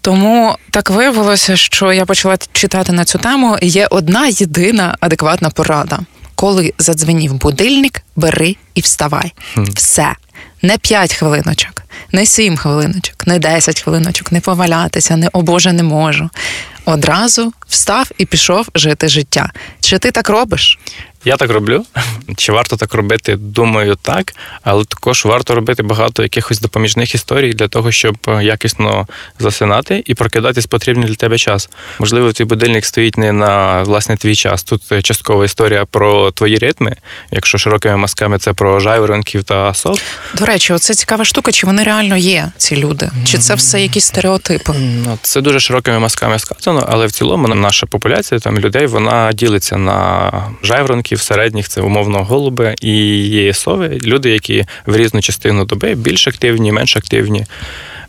[0.00, 3.58] Тому так виявилося, що я почала читати на цю тему.
[3.62, 5.98] Є одна єдина адекватна порада.
[6.34, 9.32] Коли задзвенів будильник, бери і вставай.
[9.56, 10.12] Все.
[10.62, 15.82] Не 5 хвилиночок, не 7 хвилиночок, не 10 хвилиночок, не повалятися, не о Боже, не
[15.82, 16.30] можу.
[16.84, 19.52] Одразу встав і пішов жити життя.
[19.80, 20.78] Чи ти так робиш?
[21.24, 21.84] Я так роблю.
[22.36, 23.36] Чи варто так робити?
[23.36, 24.34] Думаю, так.
[24.62, 29.06] Але також варто робити багато якихось допоміжних історій для того, щоб е, якісно
[29.38, 31.70] засинати і прокидатись потрібний для тебе час.
[31.98, 34.62] Можливо, твій будильник стоїть не на власне твій час.
[34.62, 36.96] Тут е, часткова історія про твої ритми.
[37.30, 40.00] Якщо широкими мазками це про жайворонків та сов.
[40.34, 43.10] До речі, оце цікава штука, чи вони реально є, ці люди?
[43.24, 44.72] Чи це все якісь стереотипи?
[44.78, 49.76] Ну, це дуже широкими мазками сказано, але в цілому наша популяція там людей вона ділиться
[49.76, 50.30] на
[50.62, 52.92] жайворонків птахів середніх це умовно голуби і
[53.28, 57.46] є сови, люди, які в різну частину доби більш активні, менш активні.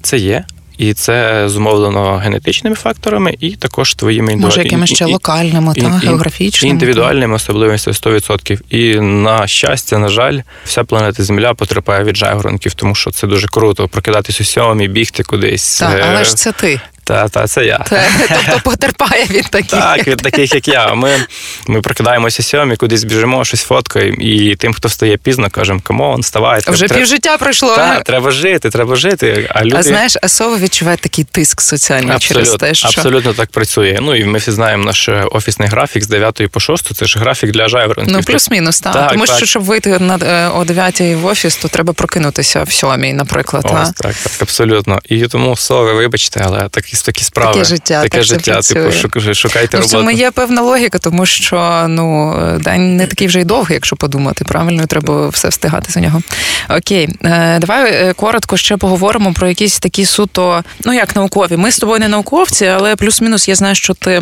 [0.01, 0.43] Це є.
[0.77, 6.71] І це зумовлено генетичними факторами, і також твоїми Може, якимись ще локальними та географічними.
[6.71, 8.59] індивідуальними особливостями 100%.
[8.69, 13.47] І на щастя, на жаль, вся планета Земля потерпає від жайворонків, тому що це дуже
[13.47, 15.79] круто прокидатись у сьомій, бігти кудись.
[15.79, 16.81] Так, але ж це ти.
[17.05, 17.77] Та, та, це я.
[17.77, 19.79] Та, тобто потерпає від таких.
[19.79, 20.93] Так, від таких, як я.
[20.93, 21.25] Ми
[21.67, 26.21] ми прокидаємося сьомі, кудись біжимо, щось фоткаємо, і тим, хто встає пізно, кажемо, come on,
[26.21, 26.61] вставай.
[26.67, 26.99] Вже треба...
[26.99, 27.75] півжиття пройшло.
[27.75, 29.49] Так, треба жити, треба жити.
[29.49, 29.75] А люди...
[29.77, 32.87] А знаєш, А сова відчуває такий тиск соціальний абсолютно, через те, що...
[32.87, 33.99] Абсолютно так працює.
[34.01, 37.51] Ну, і ми всі знаємо наш офісний графік з 9 по 6, це ж графік
[37.51, 38.15] для жайворонків.
[38.15, 38.93] Ну, плюс-мінус, так.
[38.93, 39.11] так.
[39.11, 39.37] Тому так.
[39.37, 43.65] що, щоб вийти на, е, о 9 в офіс, то треба прокинутися в сьомій, наприклад.
[43.65, 44.99] Ось, так, так, абсолютно.
[45.09, 46.69] І тому сови, вибачте, але
[47.01, 47.53] такі, такі справи.
[47.53, 48.01] Таке життя.
[48.01, 49.87] Таке так життя, типу, шукайте роботу.
[49.87, 53.95] В цьому є певна логіка, тому що ну день не такий вже й довгий, якщо
[53.95, 54.45] подумати.
[54.45, 56.21] Правильно, треба все встигати за нього.
[56.69, 61.57] Окей, е, давай е, коротко ще поговоримо про якісь такі суто, ну як наукові.
[61.57, 64.21] Ми з тобою не науковці, але плюс-мінус я знаю, що ти.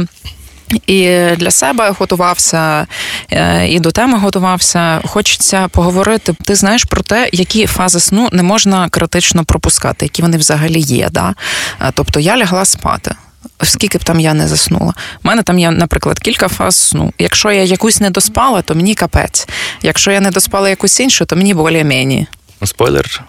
[0.88, 2.88] І для себе готувався,
[3.32, 5.02] е, і до теми готувався.
[5.06, 6.36] Хочеться поговорити.
[6.43, 11.10] Ти знаєш про те, які фази сну не можна критично пропускати, які вони взагалі є.
[11.12, 11.34] Да?
[11.82, 13.15] Е, тобто я лягла спати.
[13.63, 14.93] Скільки б там я не заснула.
[15.23, 17.13] У мене там є, наприклад, кілька фаз сну.
[17.19, 19.47] Якщо я якусь не доспала, то мені капець.
[19.82, 22.28] Якщо я не доспала якусь іншу, то мені более мені
[22.65, 23.23] Спойлер,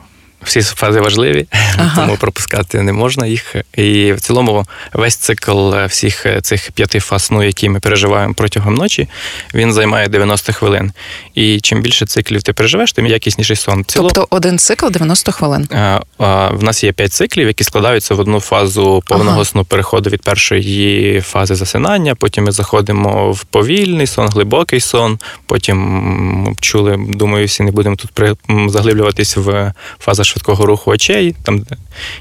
[0.44, 2.02] всі фази важливі, ага.
[2.02, 3.56] тому пропускати не можна їх.
[3.76, 9.08] І в цілому весь цикл всіх цих п'яти фаз сну, які ми переживаємо протягом ночі,
[9.54, 10.92] він займає 90 хвилин.
[11.34, 13.84] І чим більше циклів ти переживеш, тим якісніший сон.
[13.84, 14.10] Ціло...
[14.14, 15.68] Тобто один цикл 90 хвилин.
[15.72, 19.44] А, а, В нас є п'ять циклів, які складаються в одну фазу повного ага.
[19.44, 22.14] сну переходу від першої фази засинання.
[22.14, 25.18] Потім ми заходимо в повільний сон, глибокий сон.
[25.46, 28.36] Потім чули, думаю, всі не будемо тут
[28.70, 31.66] заглиблюватись в фаза швидкого руху очей, там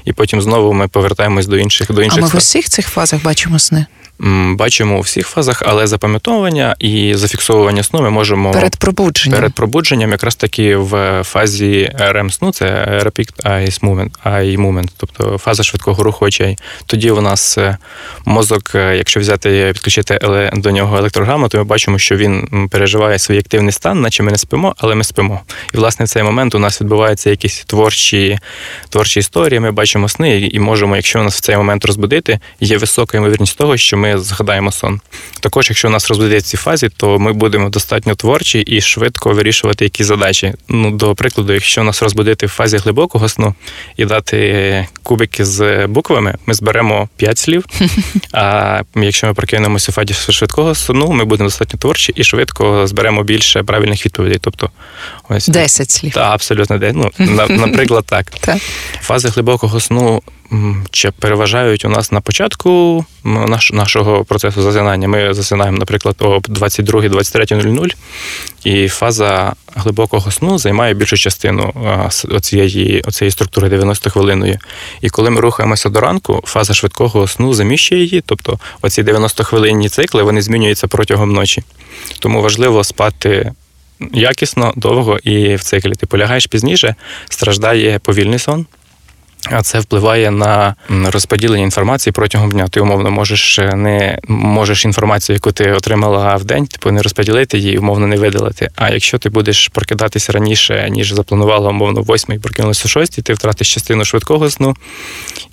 [0.04, 2.18] і потім знову ми повертаємось до інших до інших.
[2.18, 3.86] А ми в усіх цих фазах бачимо сни.
[4.18, 9.38] Бачимо у всіх фазах, але запам'ятовування і зафіксовування сну ми можемо перед пробудженням.
[9.38, 12.64] Перед пробудженням, якраз таки в фазі REM сну, це
[13.04, 16.58] Rapid Eye Movement, Eye Movement, тобто фаза швидкого руху очей.
[16.86, 17.76] Тоді у нас е,
[18.24, 20.18] мозок, е, якщо взяти підключити
[20.52, 24.38] до нього електрограму, то ми бачимо, що він переживає свій активний стан, наче ми не
[24.38, 25.40] спимо, але ми спимо.
[25.74, 28.38] І власне в цей момент у нас відбуваються якісь творчі
[28.88, 29.60] творчі історії.
[29.60, 33.76] Ми бачимо сни і можемо, якщо нас в цей момент розбудити, є висока ймовірність того,
[33.76, 35.00] що ми згадаємо сон.
[35.40, 39.84] Також, якщо у нас розбудять ці фазі, то ми будемо достатньо творчі і швидко вирішувати
[39.84, 40.54] якісь задачі.
[40.68, 43.54] Ну, до прикладу, якщо нас розбудити в фазі глибокого сну
[43.96, 47.64] і дати кубики з буквами, ми зберемо 5 слів.
[48.32, 53.22] А якщо ми прокинемося в фазі швидкого сну, ми будемо достатньо творчі і швидко зберемо
[53.22, 54.38] більше правильних відповідей.
[54.40, 54.70] Тобто,
[55.28, 56.12] ось 10 слів.
[56.12, 57.10] Так, абсолютно Ну,
[57.48, 58.32] Наприклад, так.
[59.00, 60.22] Фази глибокого сну
[60.90, 65.08] чи переважають у нас на початку наш, нашого процесу засинання.
[65.08, 67.94] Ми засинаємо, наприклад, о 22-23.00,
[68.64, 71.72] і фаза глибокого сну займає більшу частину
[72.30, 74.58] оцієї, оцієї структури 90 хвилинної.
[75.00, 79.88] І коли ми рухаємося до ранку, фаза швидкого сну заміщує її, тобто оці 90 хвилинні
[79.88, 81.62] цикли вони змінюються протягом ночі.
[82.18, 83.52] Тому важливо спати.
[84.12, 86.94] Якісно, довго і в циклі ти полягаєш пізніше,
[87.28, 88.66] страждає повільний сон,
[89.50, 92.68] а це впливає на розподілення інформації протягом дня.
[92.68, 97.58] Ти умовно можеш е, не можеш інформацію, яку ти отримала в день, типу не розподілити
[97.58, 98.68] її, умовно не видалити.
[98.76, 103.74] А якщо ти будеш прокидатися раніше, ніж запланувала, умовно, восьмій, прокинулася о шостій, ти втратиш
[103.74, 104.76] частину швидкого сну,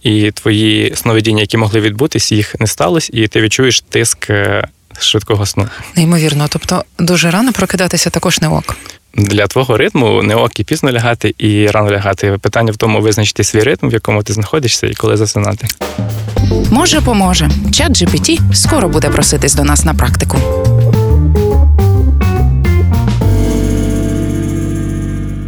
[0.03, 4.67] і твої сновидіння, які могли відбутись, їх не сталося, і ти відчуєш тиск е,
[4.99, 5.67] швидкого сну.
[5.95, 8.75] Неймовірно, тобто дуже рано прокидатися також не ок
[9.13, 12.37] для твого ритму не ок і пізно лягати і рано лягати.
[12.41, 15.67] Питання в тому визначити свій ритм, в якому ти знаходишся, і коли засинати.
[16.71, 17.49] Може, поможе.
[17.71, 20.37] Чат GPT скоро буде проситись до нас на практику.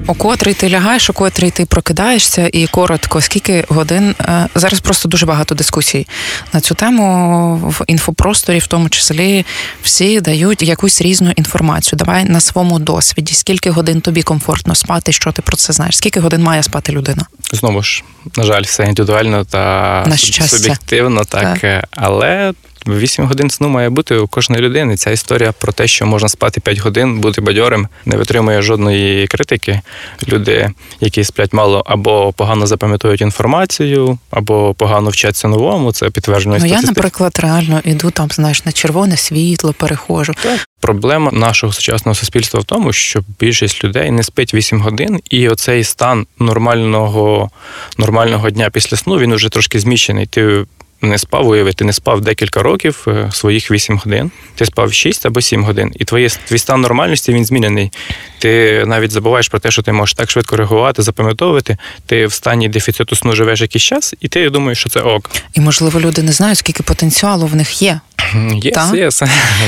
[0.07, 5.09] У котрий ти лягаєш, у котрий ти прокидаєшся, і коротко, скільки годин е, зараз просто
[5.09, 6.07] дуже багато дискусій
[6.53, 9.45] на цю тему в інфопросторі, в тому числі
[9.83, 11.97] всі дають якусь різну інформацію.
[11.97, 15.97] Давай на своєму досвіді, скільки годин тобі комфортно спати, що ти про це знаєш?
[15.97, 17.25] Скільки годин має спати людина?
[17.51, 18.03] Знову ж
[18.37, 21.87] на жаль, все індивідуально та на суб'єктивно, так, так.
[21.91, 22.53] але
[22.87, 24.97] 8 годин сну має бути у кожної людини.
[24.97, 29.81] Ця історія про те, що можна спати 5 годин, бути бадьорим, не витримує жодної критики.
[30.27, 30.69] Люди,
[30.99, 35.91] які сплять мало, або погано запам'ятовують інформацію, або погано вчаться новому.
[35.91, 36.57] Це підтверджено.
[36.59, 40.33] Ну, Я, наприклад, реально іду там, знаєш, на червоне світло, перехожу.
[40.43, 40.67] Так.
[40.79, 45.83] Проблема нашого сучасного суспільства в тому, що більшість людей не спить 8 годин, і оцей
[45.83, 47.49] стан нормального
[47.97, 50.25] нормального дня після сну він уже трошки зміщений.
[50.25, 50.65] Ти
[51.03, 55.25] не спав, уяви, ти не спав декілька років е, своїх 8 годин, ти спав 6
[55.25, 57.91] або 7 годин, і твоє, твій стан нормальності він змінений.
[58.39, 61.77] Ти навіть забуваєш про те, що ти можеш так швидко реагувати, запам'ятовувати.
[62.05, 65.29] Ти в стані дефіциту сну живеш якийсь час, і ти думаєш, що це ок.
[65.53, 67.99] І можливо люди не знають, скільки потенціалу в них є.
[68.35, 69.27] Yes, yes.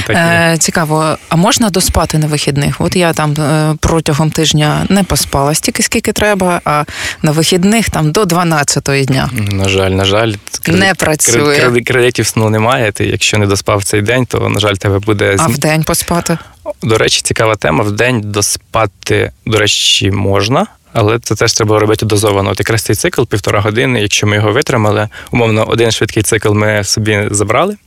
[0.10, 2.82] Е, Цікаво, а можна доспати на вихідних?
[2.82, 6.84] От я там е, протягом тижня не поспала стільки, скільки треба, а
[7.22, 9.30] на вихідних там до 12-ї дня.
[9.52, 10.34] На жаль, на жаль,
[10.68, 11.25] не працює.
[11.32, 12.92] Кредит, кредитів сну немає.
[12.92, 16.38] Ти, якщо не доспав цей день, то на жаль, тебе буде А в день поспати.
[16.84, 17.84] До речі, цікава тема.
[17.84, 20.68] В день доспати, до речі, можна.
[20.94, 22.50] Але це теж треба робити дозовано.
[22.50, 24.02] От якраз цей цикл півтора години.
[24.02, 27.78] Якщо ми його витримали, умовно, один швидкий цикл ми собі забрали.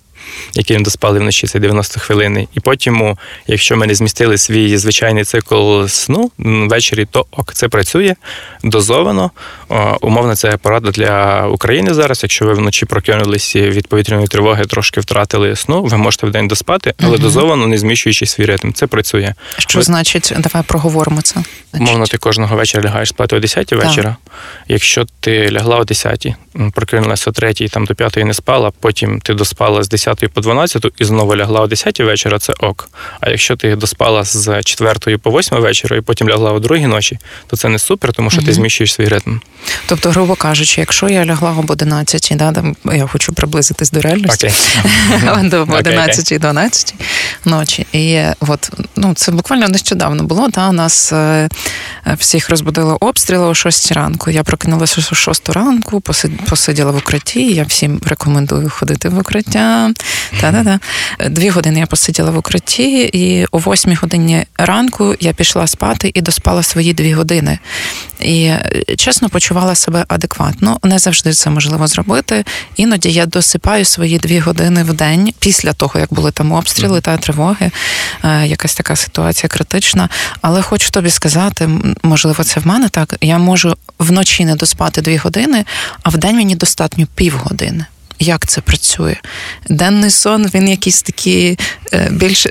[0.55, 2.49] Який не доспали вночі, це 90 хвилин.
[2.55, 8.15] І потім, якщо ми не змістили свій звичайний цикл сну ввечері, то ок, це працює
[8.65, 9.31] дозовано.
[10.01, 12.23] Умовно, це порада для України зараз.
[12.23, 16.95] Якщо ви вночі прокинулися від повітряної тривоги, трошки втратили сну, ви можете в день доспати,
[16.99, 17.19] але угу.
[17.19, 18.73] дозовано, не зміщуючи свій ритм.
[18.73, 19.35] Це працює.
[19.59, 19.83] Що ви...
[19.83, 21.43] значить, давай проговоримо це.
[21.75, 24.17] Умовно, ти кожного вечора лягаєш спати о 10 вечора.
[24.69, 26.27] Якщо ти лягла о 10,
[26.75, 30.87] прокинулася о 3, там до 5 не спала, потім ти доспала з 10 по 12
[30.99, 32.89] і знову лягла о 10 вечора, це ок.
[33.21, 37.19] А якщо ти доспала з 4 по 8 вечора і потім лягла о 2 ночі,
[37.47, 38.47] то це не супер, тому що угу.
[38.47, 39.39] ти зміщуєш свій ритм.
[39.87, 44.47] Тобто, грубо кажучи, якщо я лягла об 11, да, там, я хочу приблизитись до реальності
[44.47, 45.49] okay.
[45.49, 46.95] до 11 okay, 12
[47.45, 47.87] ночі.
[47.93, 50.49] І от, ну, це буквально нещодавно було.
[50.57, 51.49] У нас е,
[52.19, 54.31] всіх розбудили обстріли о 6 ранку.
[54.31, 56.01] Я прокинулася о 6 ранку,
[56.49, 57.53] посиділа в укритті.
[57.53, 59.93] Я всім рекомендую ходити в укриття.
[60.41, 60.81] Та-да-да.
[61.29, 66.21] Дві години я посиділа в укритті, і о 8 годині ранку я пішла спати і
[66.21, 67.59] доспала свої дві години.
[68.21, 70.79] І е, чесно почувала себе адекватно.
[70.85, 72.45] Не завжди це можливо зробити.
[72.77, 77.17] Іноді я досипаю свої дві години в день після того, як були там обстріли та
[77.17, 77.71] тривоги.
[78.25, 80.09] Е, якась така ситуація критична.
[80.43, 81.69] Але хочу тобі сказати,
[82.03, 83.17] можливо, це в мене так.
[83.21, 85.65] Я можу вночі не доспати дві години,
[86.03, 87.85] а в день мені достатньо півгодини
[88.19, 89.17] як це працює.
[89.69, 91.59] Денний сон, він якийсь такий
[91.93, 92.47] е, більш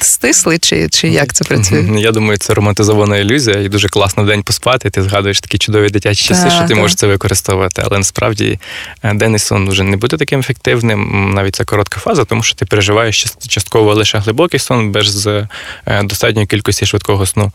[0.00, 1.90] стислий, чи чи як це працює?
[1.98, 4.90] Я думаю, це романтизована ілюзія, і дуже класно в день поспати.
[4.90, 6.76] Ти згадуєш такі чудові дитячі часи, так, що ти так.
[6.76, 7.82] можеш це використовувати.
[7.84, 8.58] Але насправді
[9.02, 12.66] е, денний сон вже не буде таким ефективним, навіть це коротка фаза, тому що ти
[12.66, 15.48] переживаєш частково лише глибокий сон без е,
[15.86, 17.52] достатньої кількості швидкого сну.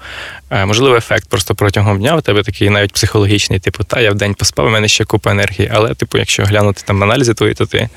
[0.65, 4.33] Можливо, ефект просто протягом дня у тебе такий навіть психологічний, типу, та я в день
[4.33, 5.71] поспав, у мене ще купа енергії.
[5.73, 7.89] Але, типу, якщо глянути там аналізи твої, то ти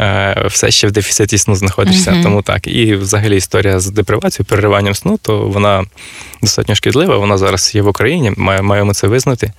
[0.00, 2.10] е, все ще в дефіциті сну знаходишся.
[2.10, 2.22] Mm-hmm.
[2.22, 2.66] Тому так.
[2.66, 5.84] І взагалі історія з депривацією, перериванням сну, то вона
[6.42, 7.16] достатньо шкідлива.
[7.16, 9.52] Вона зараз є в Україні, маємо це визнати.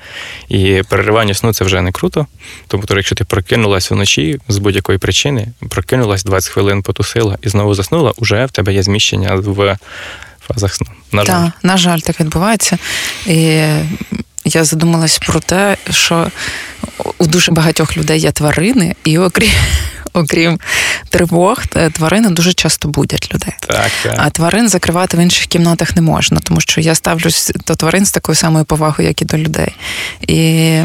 [0.49, 2.25] І переривання сну це вже не круто.
[2.67, 8.13] Тому, якщо ти прокинулась вночі з будь-якої причини, прокинулась 20 хвилин, потусила і знову заснула,
[8.17, 9.77] уже в тебе є зміщення в
[10.47, 10.87] фазах сну.
[11.11, 11.33] На жаль.
[11.33, 12.77] Так, на жаль, так відбувається.
[13.25, 13.63] І
[14.45, 16.31] я задумалась про те, що
[17.17, 19.51] у дуже багатьох людей є тварини, і окрім
[20.13, 20.59] окрім
[21.09, 23.53] тривог, тварини дуже часто будять людей.
[23.59, 24.15] Так, так.
[24.17, 28.11] А тварин закривати в інших кімнатах не можна, тому що я ставлюсь до тварин з
[28.11, 29.75] такою самою повагою, як і до людей.
[30.21, 30.81] І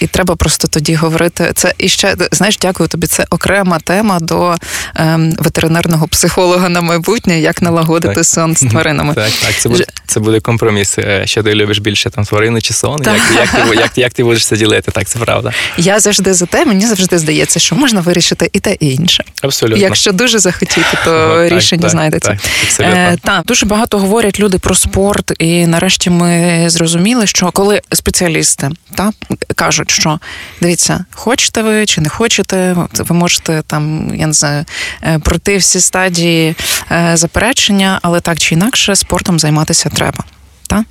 [0.00, 1.52] і треба просто тоді говорити.
[1.54, 3.06] Це і ще знаєш, дякую тобі.
[3.06, 4.54] Це окрема тема до
[4.96, 8.24] ем, ветеринарного психолога на майбутнє, як налагодити так.
[8.24, 9.14] сон з тваринами.
[9.14, 10.98] Так, так, це буде це буде компроміс.
[10.98, 13.02] Е, що ти любиш більше там тварину чи сон?
[13.04, 14.90] Як як, ти як, як ти будеш це ділити?
[14.90, 15.52] Так, це правда.
[15.76, 19.24] Я завжди за те, мені завжди здається, що можна вирішити і те, і інше.
[19.42, 19.82] Абсолютно.
[19.82, 22.38] Якщо дуже захотіти, то О, рішення так, знайдеться.
[22.76, 27.80] Так, е, так, дуже багато говорять люди про спорт, і нарешті ми зрозуміли, що коли
[27.92, 29.12] спеціалісти та
[29.58, 30.18] кажуть що
[30.60, 34.64] дивіться, хочете ви чи не хочете, ви можете там, я не знаю,
[35.02, 36.56] е, пройти всі стадії
[36.92, 40.24] е, заперечення, але так чи інакше спортом займатися треба.
[40.68, 40.84] Та?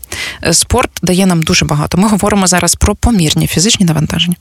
[0.43, 1.97] Е, спорт дає нам дуже багато.
[1.97, 4.35] Ми говоримо зараз про помірні фізичні навантаження.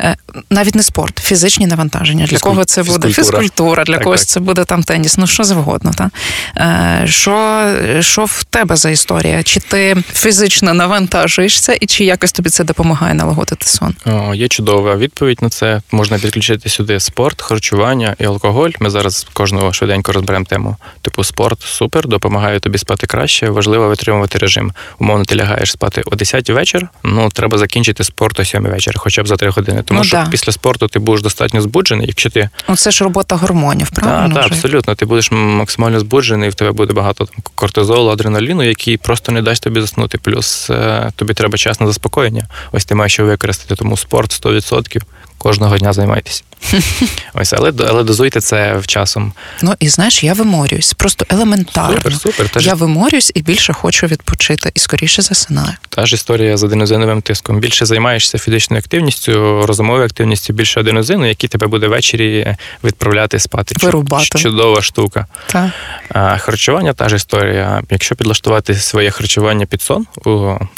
[0.00, 0.16] Е,
[0.50, 2.26] навіть не спорт, фізичні навантаження.
[2.26, 4.28] Для кого це буде фізкультура, для так, когось так.
[4.28, 5.92] це буде там теніс, ну що завгодно.
[5.96, 6.10] Та?
[6.56, 7.66] Е, що
[8.00, 9.42] що в тебе за історія?
[9.42, 13.94] Чи ти фізично навантажуєшся, і чи якось тобі це допомагає налагодити сон?
[14.06, 15.80] О, Є чудова відповідь на це.
[15.92, 18.70] Можна підключити сюди спорт, харчування і алкоголь.
[18.80, 20.76] Ми зараз кожного швиденько розберемо тему.
[21.02, 23.50] Типу спорт супер, допомагає тобі спати краще.
[23.50, 24.57] Важливо витримувати режим.
[24.98, 26.88] Умовно, ти лягаєш спати о 10 вечір.
[27.04, 29.82] Ну треба закінчити спорт о 7 вечора, хоча б за 3 години.
[29.82, 30.26] Тому ну, що да.
[30.30, 32.06] після спорту ти будеш достатньо збуджений.
[32.06, 34.34] Якщо ти ну, це ж робота гормонів, правильно?
[34.34, 34.94] Так, абсолютно.
[34.94, 39.62] Ти будеш максимально збуджений, в тебе буде багато там кортизолу, адреналіну, який просто не дасть
[39.62, 40.18] тобі заснути.
[40.18, 42.48] Плюс е, тобі треба час на заспокоєння.
[42.72, 43.74] Ось ти маєш що використати.
[43.76, 45.02] Тому спорт 100%
[45.38, 46.42] кожного дня займайтеся.
[47.34, 49.32] Ось, але але дозуйте це в часом.
[49.62, 51.96] Ну і знаєш, я виморююсь, просто елементарно.
[51.96, 52.48] Супер, супер.
[52.48, 55.74] Та я виморююсь і більше хочу відпочити, і скоріше засинаю.
[55.88, 57.60] Та ж історія з аденозиновим тиском.
[57.60, 63.74] Більше займаєшся фізичною активністю, розумовою активністю, більше аденозину, який тебе буде ввечері відправляти спати.
[63.82, 64.38] Вирубати.
[64.38, 65.26] Чудова штука.
[65.46, 65.70] Так.
[66.08, 67.82] А Харчування та ж історія.
[67.90, 70.06] Якщо підлаштувати своє харчування під сон,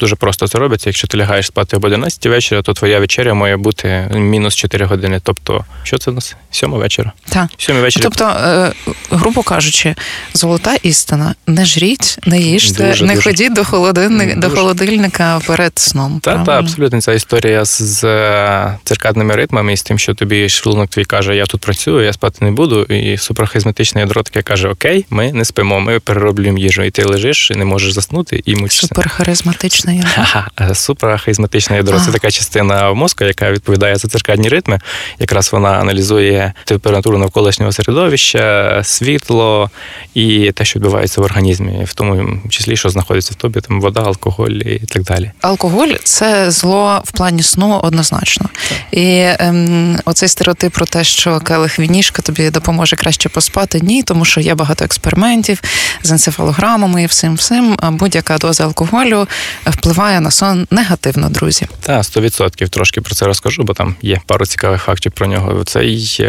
[0.01, 0.91] дуже просто це робиться.
[0.91, 5.21] Якщо ти лягаєш спати об 11 вечора, то твоя вечеря має бути мінус 4 години.
[5.25, 6.37] Тобто Що це у нас?
[6.51, 7.13] Сьома вечора.
[7.29, 7.49] Так.
[7.59, 8.03] Сьомій вечора.
[8.03, 8.73] Тобто, е,
[9.11, 9.95] грубо кажучи,
[10.35, 13.31] золота істина: не жріть, не їжте, Дуже, не дуже.
[13.31, 16.21] ходіть до холодильника, до холодильника перед сном.
[16.23, 20.91] Та, та, абсолютно ця історія з, е, циркадними ритмами і з тим, що тобі шлунок
[20.91, 22.83] твій каже, я тут працюю, я спати не буду.
[22.83, 26.83] І суперхизматичне ядро таке каже: Окей, ми не спимо, ми перероблюємо їжу.
[26.83, 28.87] І ти лежиш і не можеш заснути і мучишся.
[28.87, 30.03] Суперхаризматична я.
[30.03, 34.79] Ха-ха, е, Суперхизматичне ядро це така частина мозку, яка відповідає за циркадні ритми.
[35.19, 39.71] Якраз вона аналізує температуру навколишнього середовища, світло
[40.15, 44.01] і те, що відбувається в організмі, в тому числі, що знаходиться в тобі, там вода,
[44.01, 45.31] алкоголь і так далі.
[45.41, 48.49] Алкоголь це зло в плані сну однозначно.
[48.93, 53.81] І ем, оцей стереотип про те, що келих вінішка тобі допоможе краще поспати.
[53.83, 55.63] Ні, тому що є багато експериментів
[56.03, 57.77] з енцефалограмами і всім всім.
[57.83, 59.27] Будь-яка доза алкоголю
[59.67, 61.67] впливає на сон негативно, друзі.
[61.81, 65.50] Та 100% трошки про це розкажу, бо там є пару цікавих фактів про нього.
[65.67, 66.21] Цей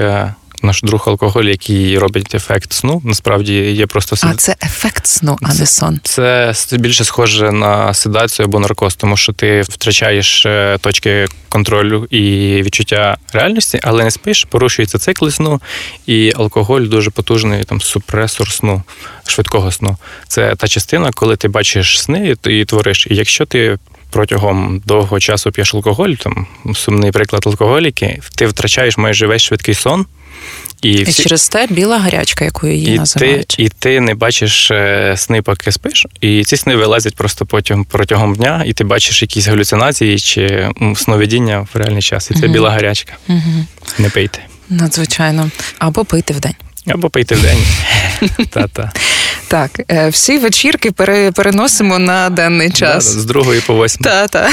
[0.63, 5.53] наш друг алкоголь, який робить ефект сну, насправді є просто А це ефект сну, а
[5.53, 5.99] не сон.
[6.03, 12.05] Це с- більше схоже на седацію або наркоз, тому що ти втрачаєш е, точки контролю
[12.09, 12.19] і
[12.63, 15.61] відчуття реальності, але не спиш, порушується цикли сну,
[16.05, 18.83] і алкоголь дуже потужний там супресор сну,
[19.27, 19.97] швидкого сну.
[20.27, 23.07] Це та частина, коли ти бачиш сни і твориш.
[23.09, 23.77] І якщо ти
[24.11, 30.05] протягом довгого часу п'єш алкоголь, там сумний приклад алкоголіки, ти втрачаєш майже весь швидкий сон.
[30.81, 33.55] І, І всі, через те біла гарячка, яку її і ти, називають.
[33.59, 38.35] і ти не бачиш е, сни, поки спиш, і ці сни вилазять просто потім протягом
[38.35, 42.31] дня, і ти бачиш якісь галюцинації чи сновидіння в реальний час.
[42.31, 42.53] І це Мгм.
[42.53, 43.13] біла гарячка.
[43.29, 43.65] Угу.
[43.97, 44.39] Не пийте.
[44.69, 45.49] Надзвичайно.
[45.79, 46.55] Або пити вдень.
[46.87, 47.57] Або пийте в день.
[48.49, 48.91] Та-та.
[49.51, 53.03] Так, е, всі вечірки пере- переносимо на денний час.
[53.03, 54.03] З другої по восьму.
[54.03, 54.49] Та, та.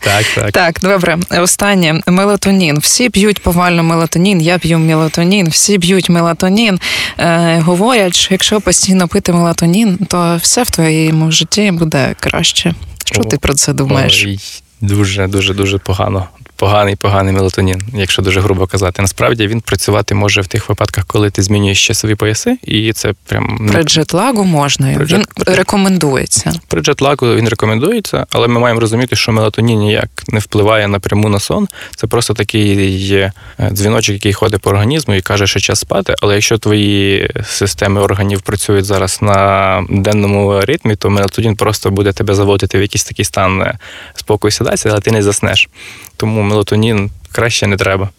[0.00, 0.52] Так, так.
[0.52, 1.18] Так, добре.
[1.30, 2.78] Останнє мелатонін.
[2.78, 4.40] Всі б'ють повально мелатонін.
[4.40, 6.80] Я п'ю мелатонін, всі б'ють мелатонін.
[7.18, 12.74] Е, говорять, що якщо постійно пити мелатонін, то все в твоєму житті буде краще.
[13.04, 14.24] Що О, ти про це думаєш?
[14.26, 14.38] Ой,
[14.80, 16.28] дуже, дуже, дуже погано.
[16.56, 19.02] Поганий, поганий мелатонін, якщо дуже грубо казати.
[19.02, 23.68] Насправді він працювати може в тих випадках, коли ти змінюєш часові пояси, і це прям
[23.72, 26.52] При джетлагу можна, При він джет- рекомендується.
[26.68, 31.40] При джетлагу він рекомендується, але ми маємо розуміти, що мелатонін ніяк не впливає напряму на
[31.40, 31.68] сон.
[31.96, 36.14] Це просто такий є е, дзвіночок, який ходить по організму і каже, що час спати.
[36.22, 42.34] Але якщо твої системи органів працюють зараз на денному ритмі, то мелатонін просто буде тебе
[42.34, 43.78] заводити в якийсь такий стан е,
[44.14, 45.68] спокою седації, але ти не заснеш.
[46.16, 48.10] Тому мелатонін краще не треба.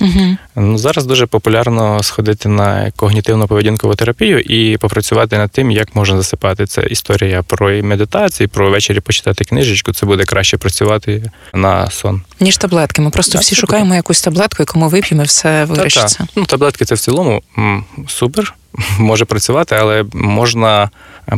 [0.00, 0.36] Угу.
[0.56, 6.66] Ну, зараз дуже популярно сходити на когнітивно-поведінкову терапію і попрацювати над тим, як можна засипати.
[6.66, 9.92] Це історія про медитації, про ввечері почитати книжечку.
[9.92, 12.22] Це буде краще працювати на сон.
[12.40, 13.02] Ніж таблетки.
[13.02, 16.18] Ми просто Так, всі шукаємо якусь таблетку, яку ми вип'ємо, і все вирішиться.
[16.18, 16.30] Та-та.
[16.36, 17.42] Ну, таблетки це в цілому
[18.08, 18.54] супер,
[18.98, 20.90] може працювати, але можна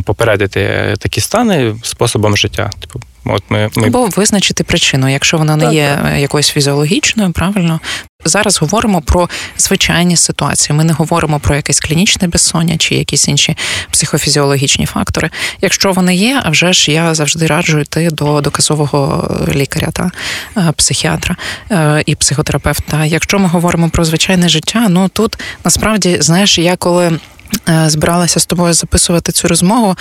[0.05, 2.69] попередити такі стани способом життя.
[2.79, 7.31] Типу, от ми, ми Або визначити причину, якщо вона не Так, є е, якоюсь фізіологічною,
[7.31, 7.79] правильно.
[8.25, 10.77] Зараз говоримо про звичайні ситуації.
[10.77, 13.57] Ми не говоримо про якесь клінічне безсоння чи якісь інші
[13.91, 15.29] психофізіологічні фактори.
[15.61, 20.11] Якщо вони є, а вже ж я завжди раджу йти до доказового лікаря та
[20.57, 21.35] е, психіатра
[21.71, 23.05] е, і психотерапевта.
[23.05, 27.19] Якщо ми говоримо про звичайне життя, ну тут насправді знаєш, я коли.
[27.69, 29.95] Е, Збиралася з тобою записувати цю розмову.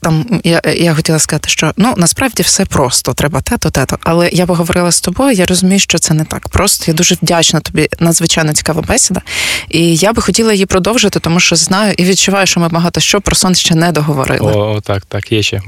[0.00, 3.98] Там я, я хотіла сказати, що ну насправді все просто, треба те-то, те-то.
[4.02, 5.32] Але я поговорила з тобою.
[5.32, 6.84] Я розумію, що це не так просто.
[6.88, 7.88] Я дуже вдячна тобі.
[8.00, 9.20] Надзвичайно цікава бесіда.
[9.68, 13.20] І я би хотіла її продовжити, тому що знаю і відчуваю, що ми багато що
[13.20, 14.52] про сон ще не договорили.
[14.52, 15.60] О, так, так, є ще.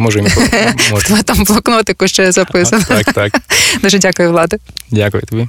[1.07, 2.83] Тебе там блокнотику ще записано.
[2.89, 3.41] Так, так.
[3.83, 4.59] Дуже дякую, Влади.
[4.91, 5.49] Дякую тобі.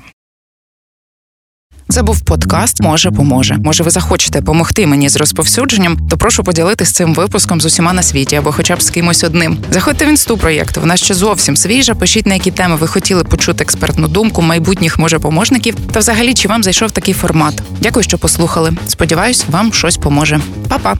[1.90, 3.58] Це був подкаст Може поможе.
[3.64, 8.04] Може, ви захочете допомогти мені з розповсюдженням, то прошу поділитись цим випуском з усіма на
[8.04, 9.58] світі або хоча б з кимось одним.
[9.72, 10.80] Заходьте в інсту проєкту.
[10.82, 11.96] Вона ще зовсім свіжа.
[11.96, 15.76] Пишіть на які теми ви хотіли почути експертну думку майбутніх може поможників.
[15.92, 17.62] Та взагалі чи вам зайшов такий формат.
[17.82, 18.74] Дякую, що послухали.
[18.88, 20.40] Сподіваюсь, вам щось поможе.
[20.68, 20.96] Па-па!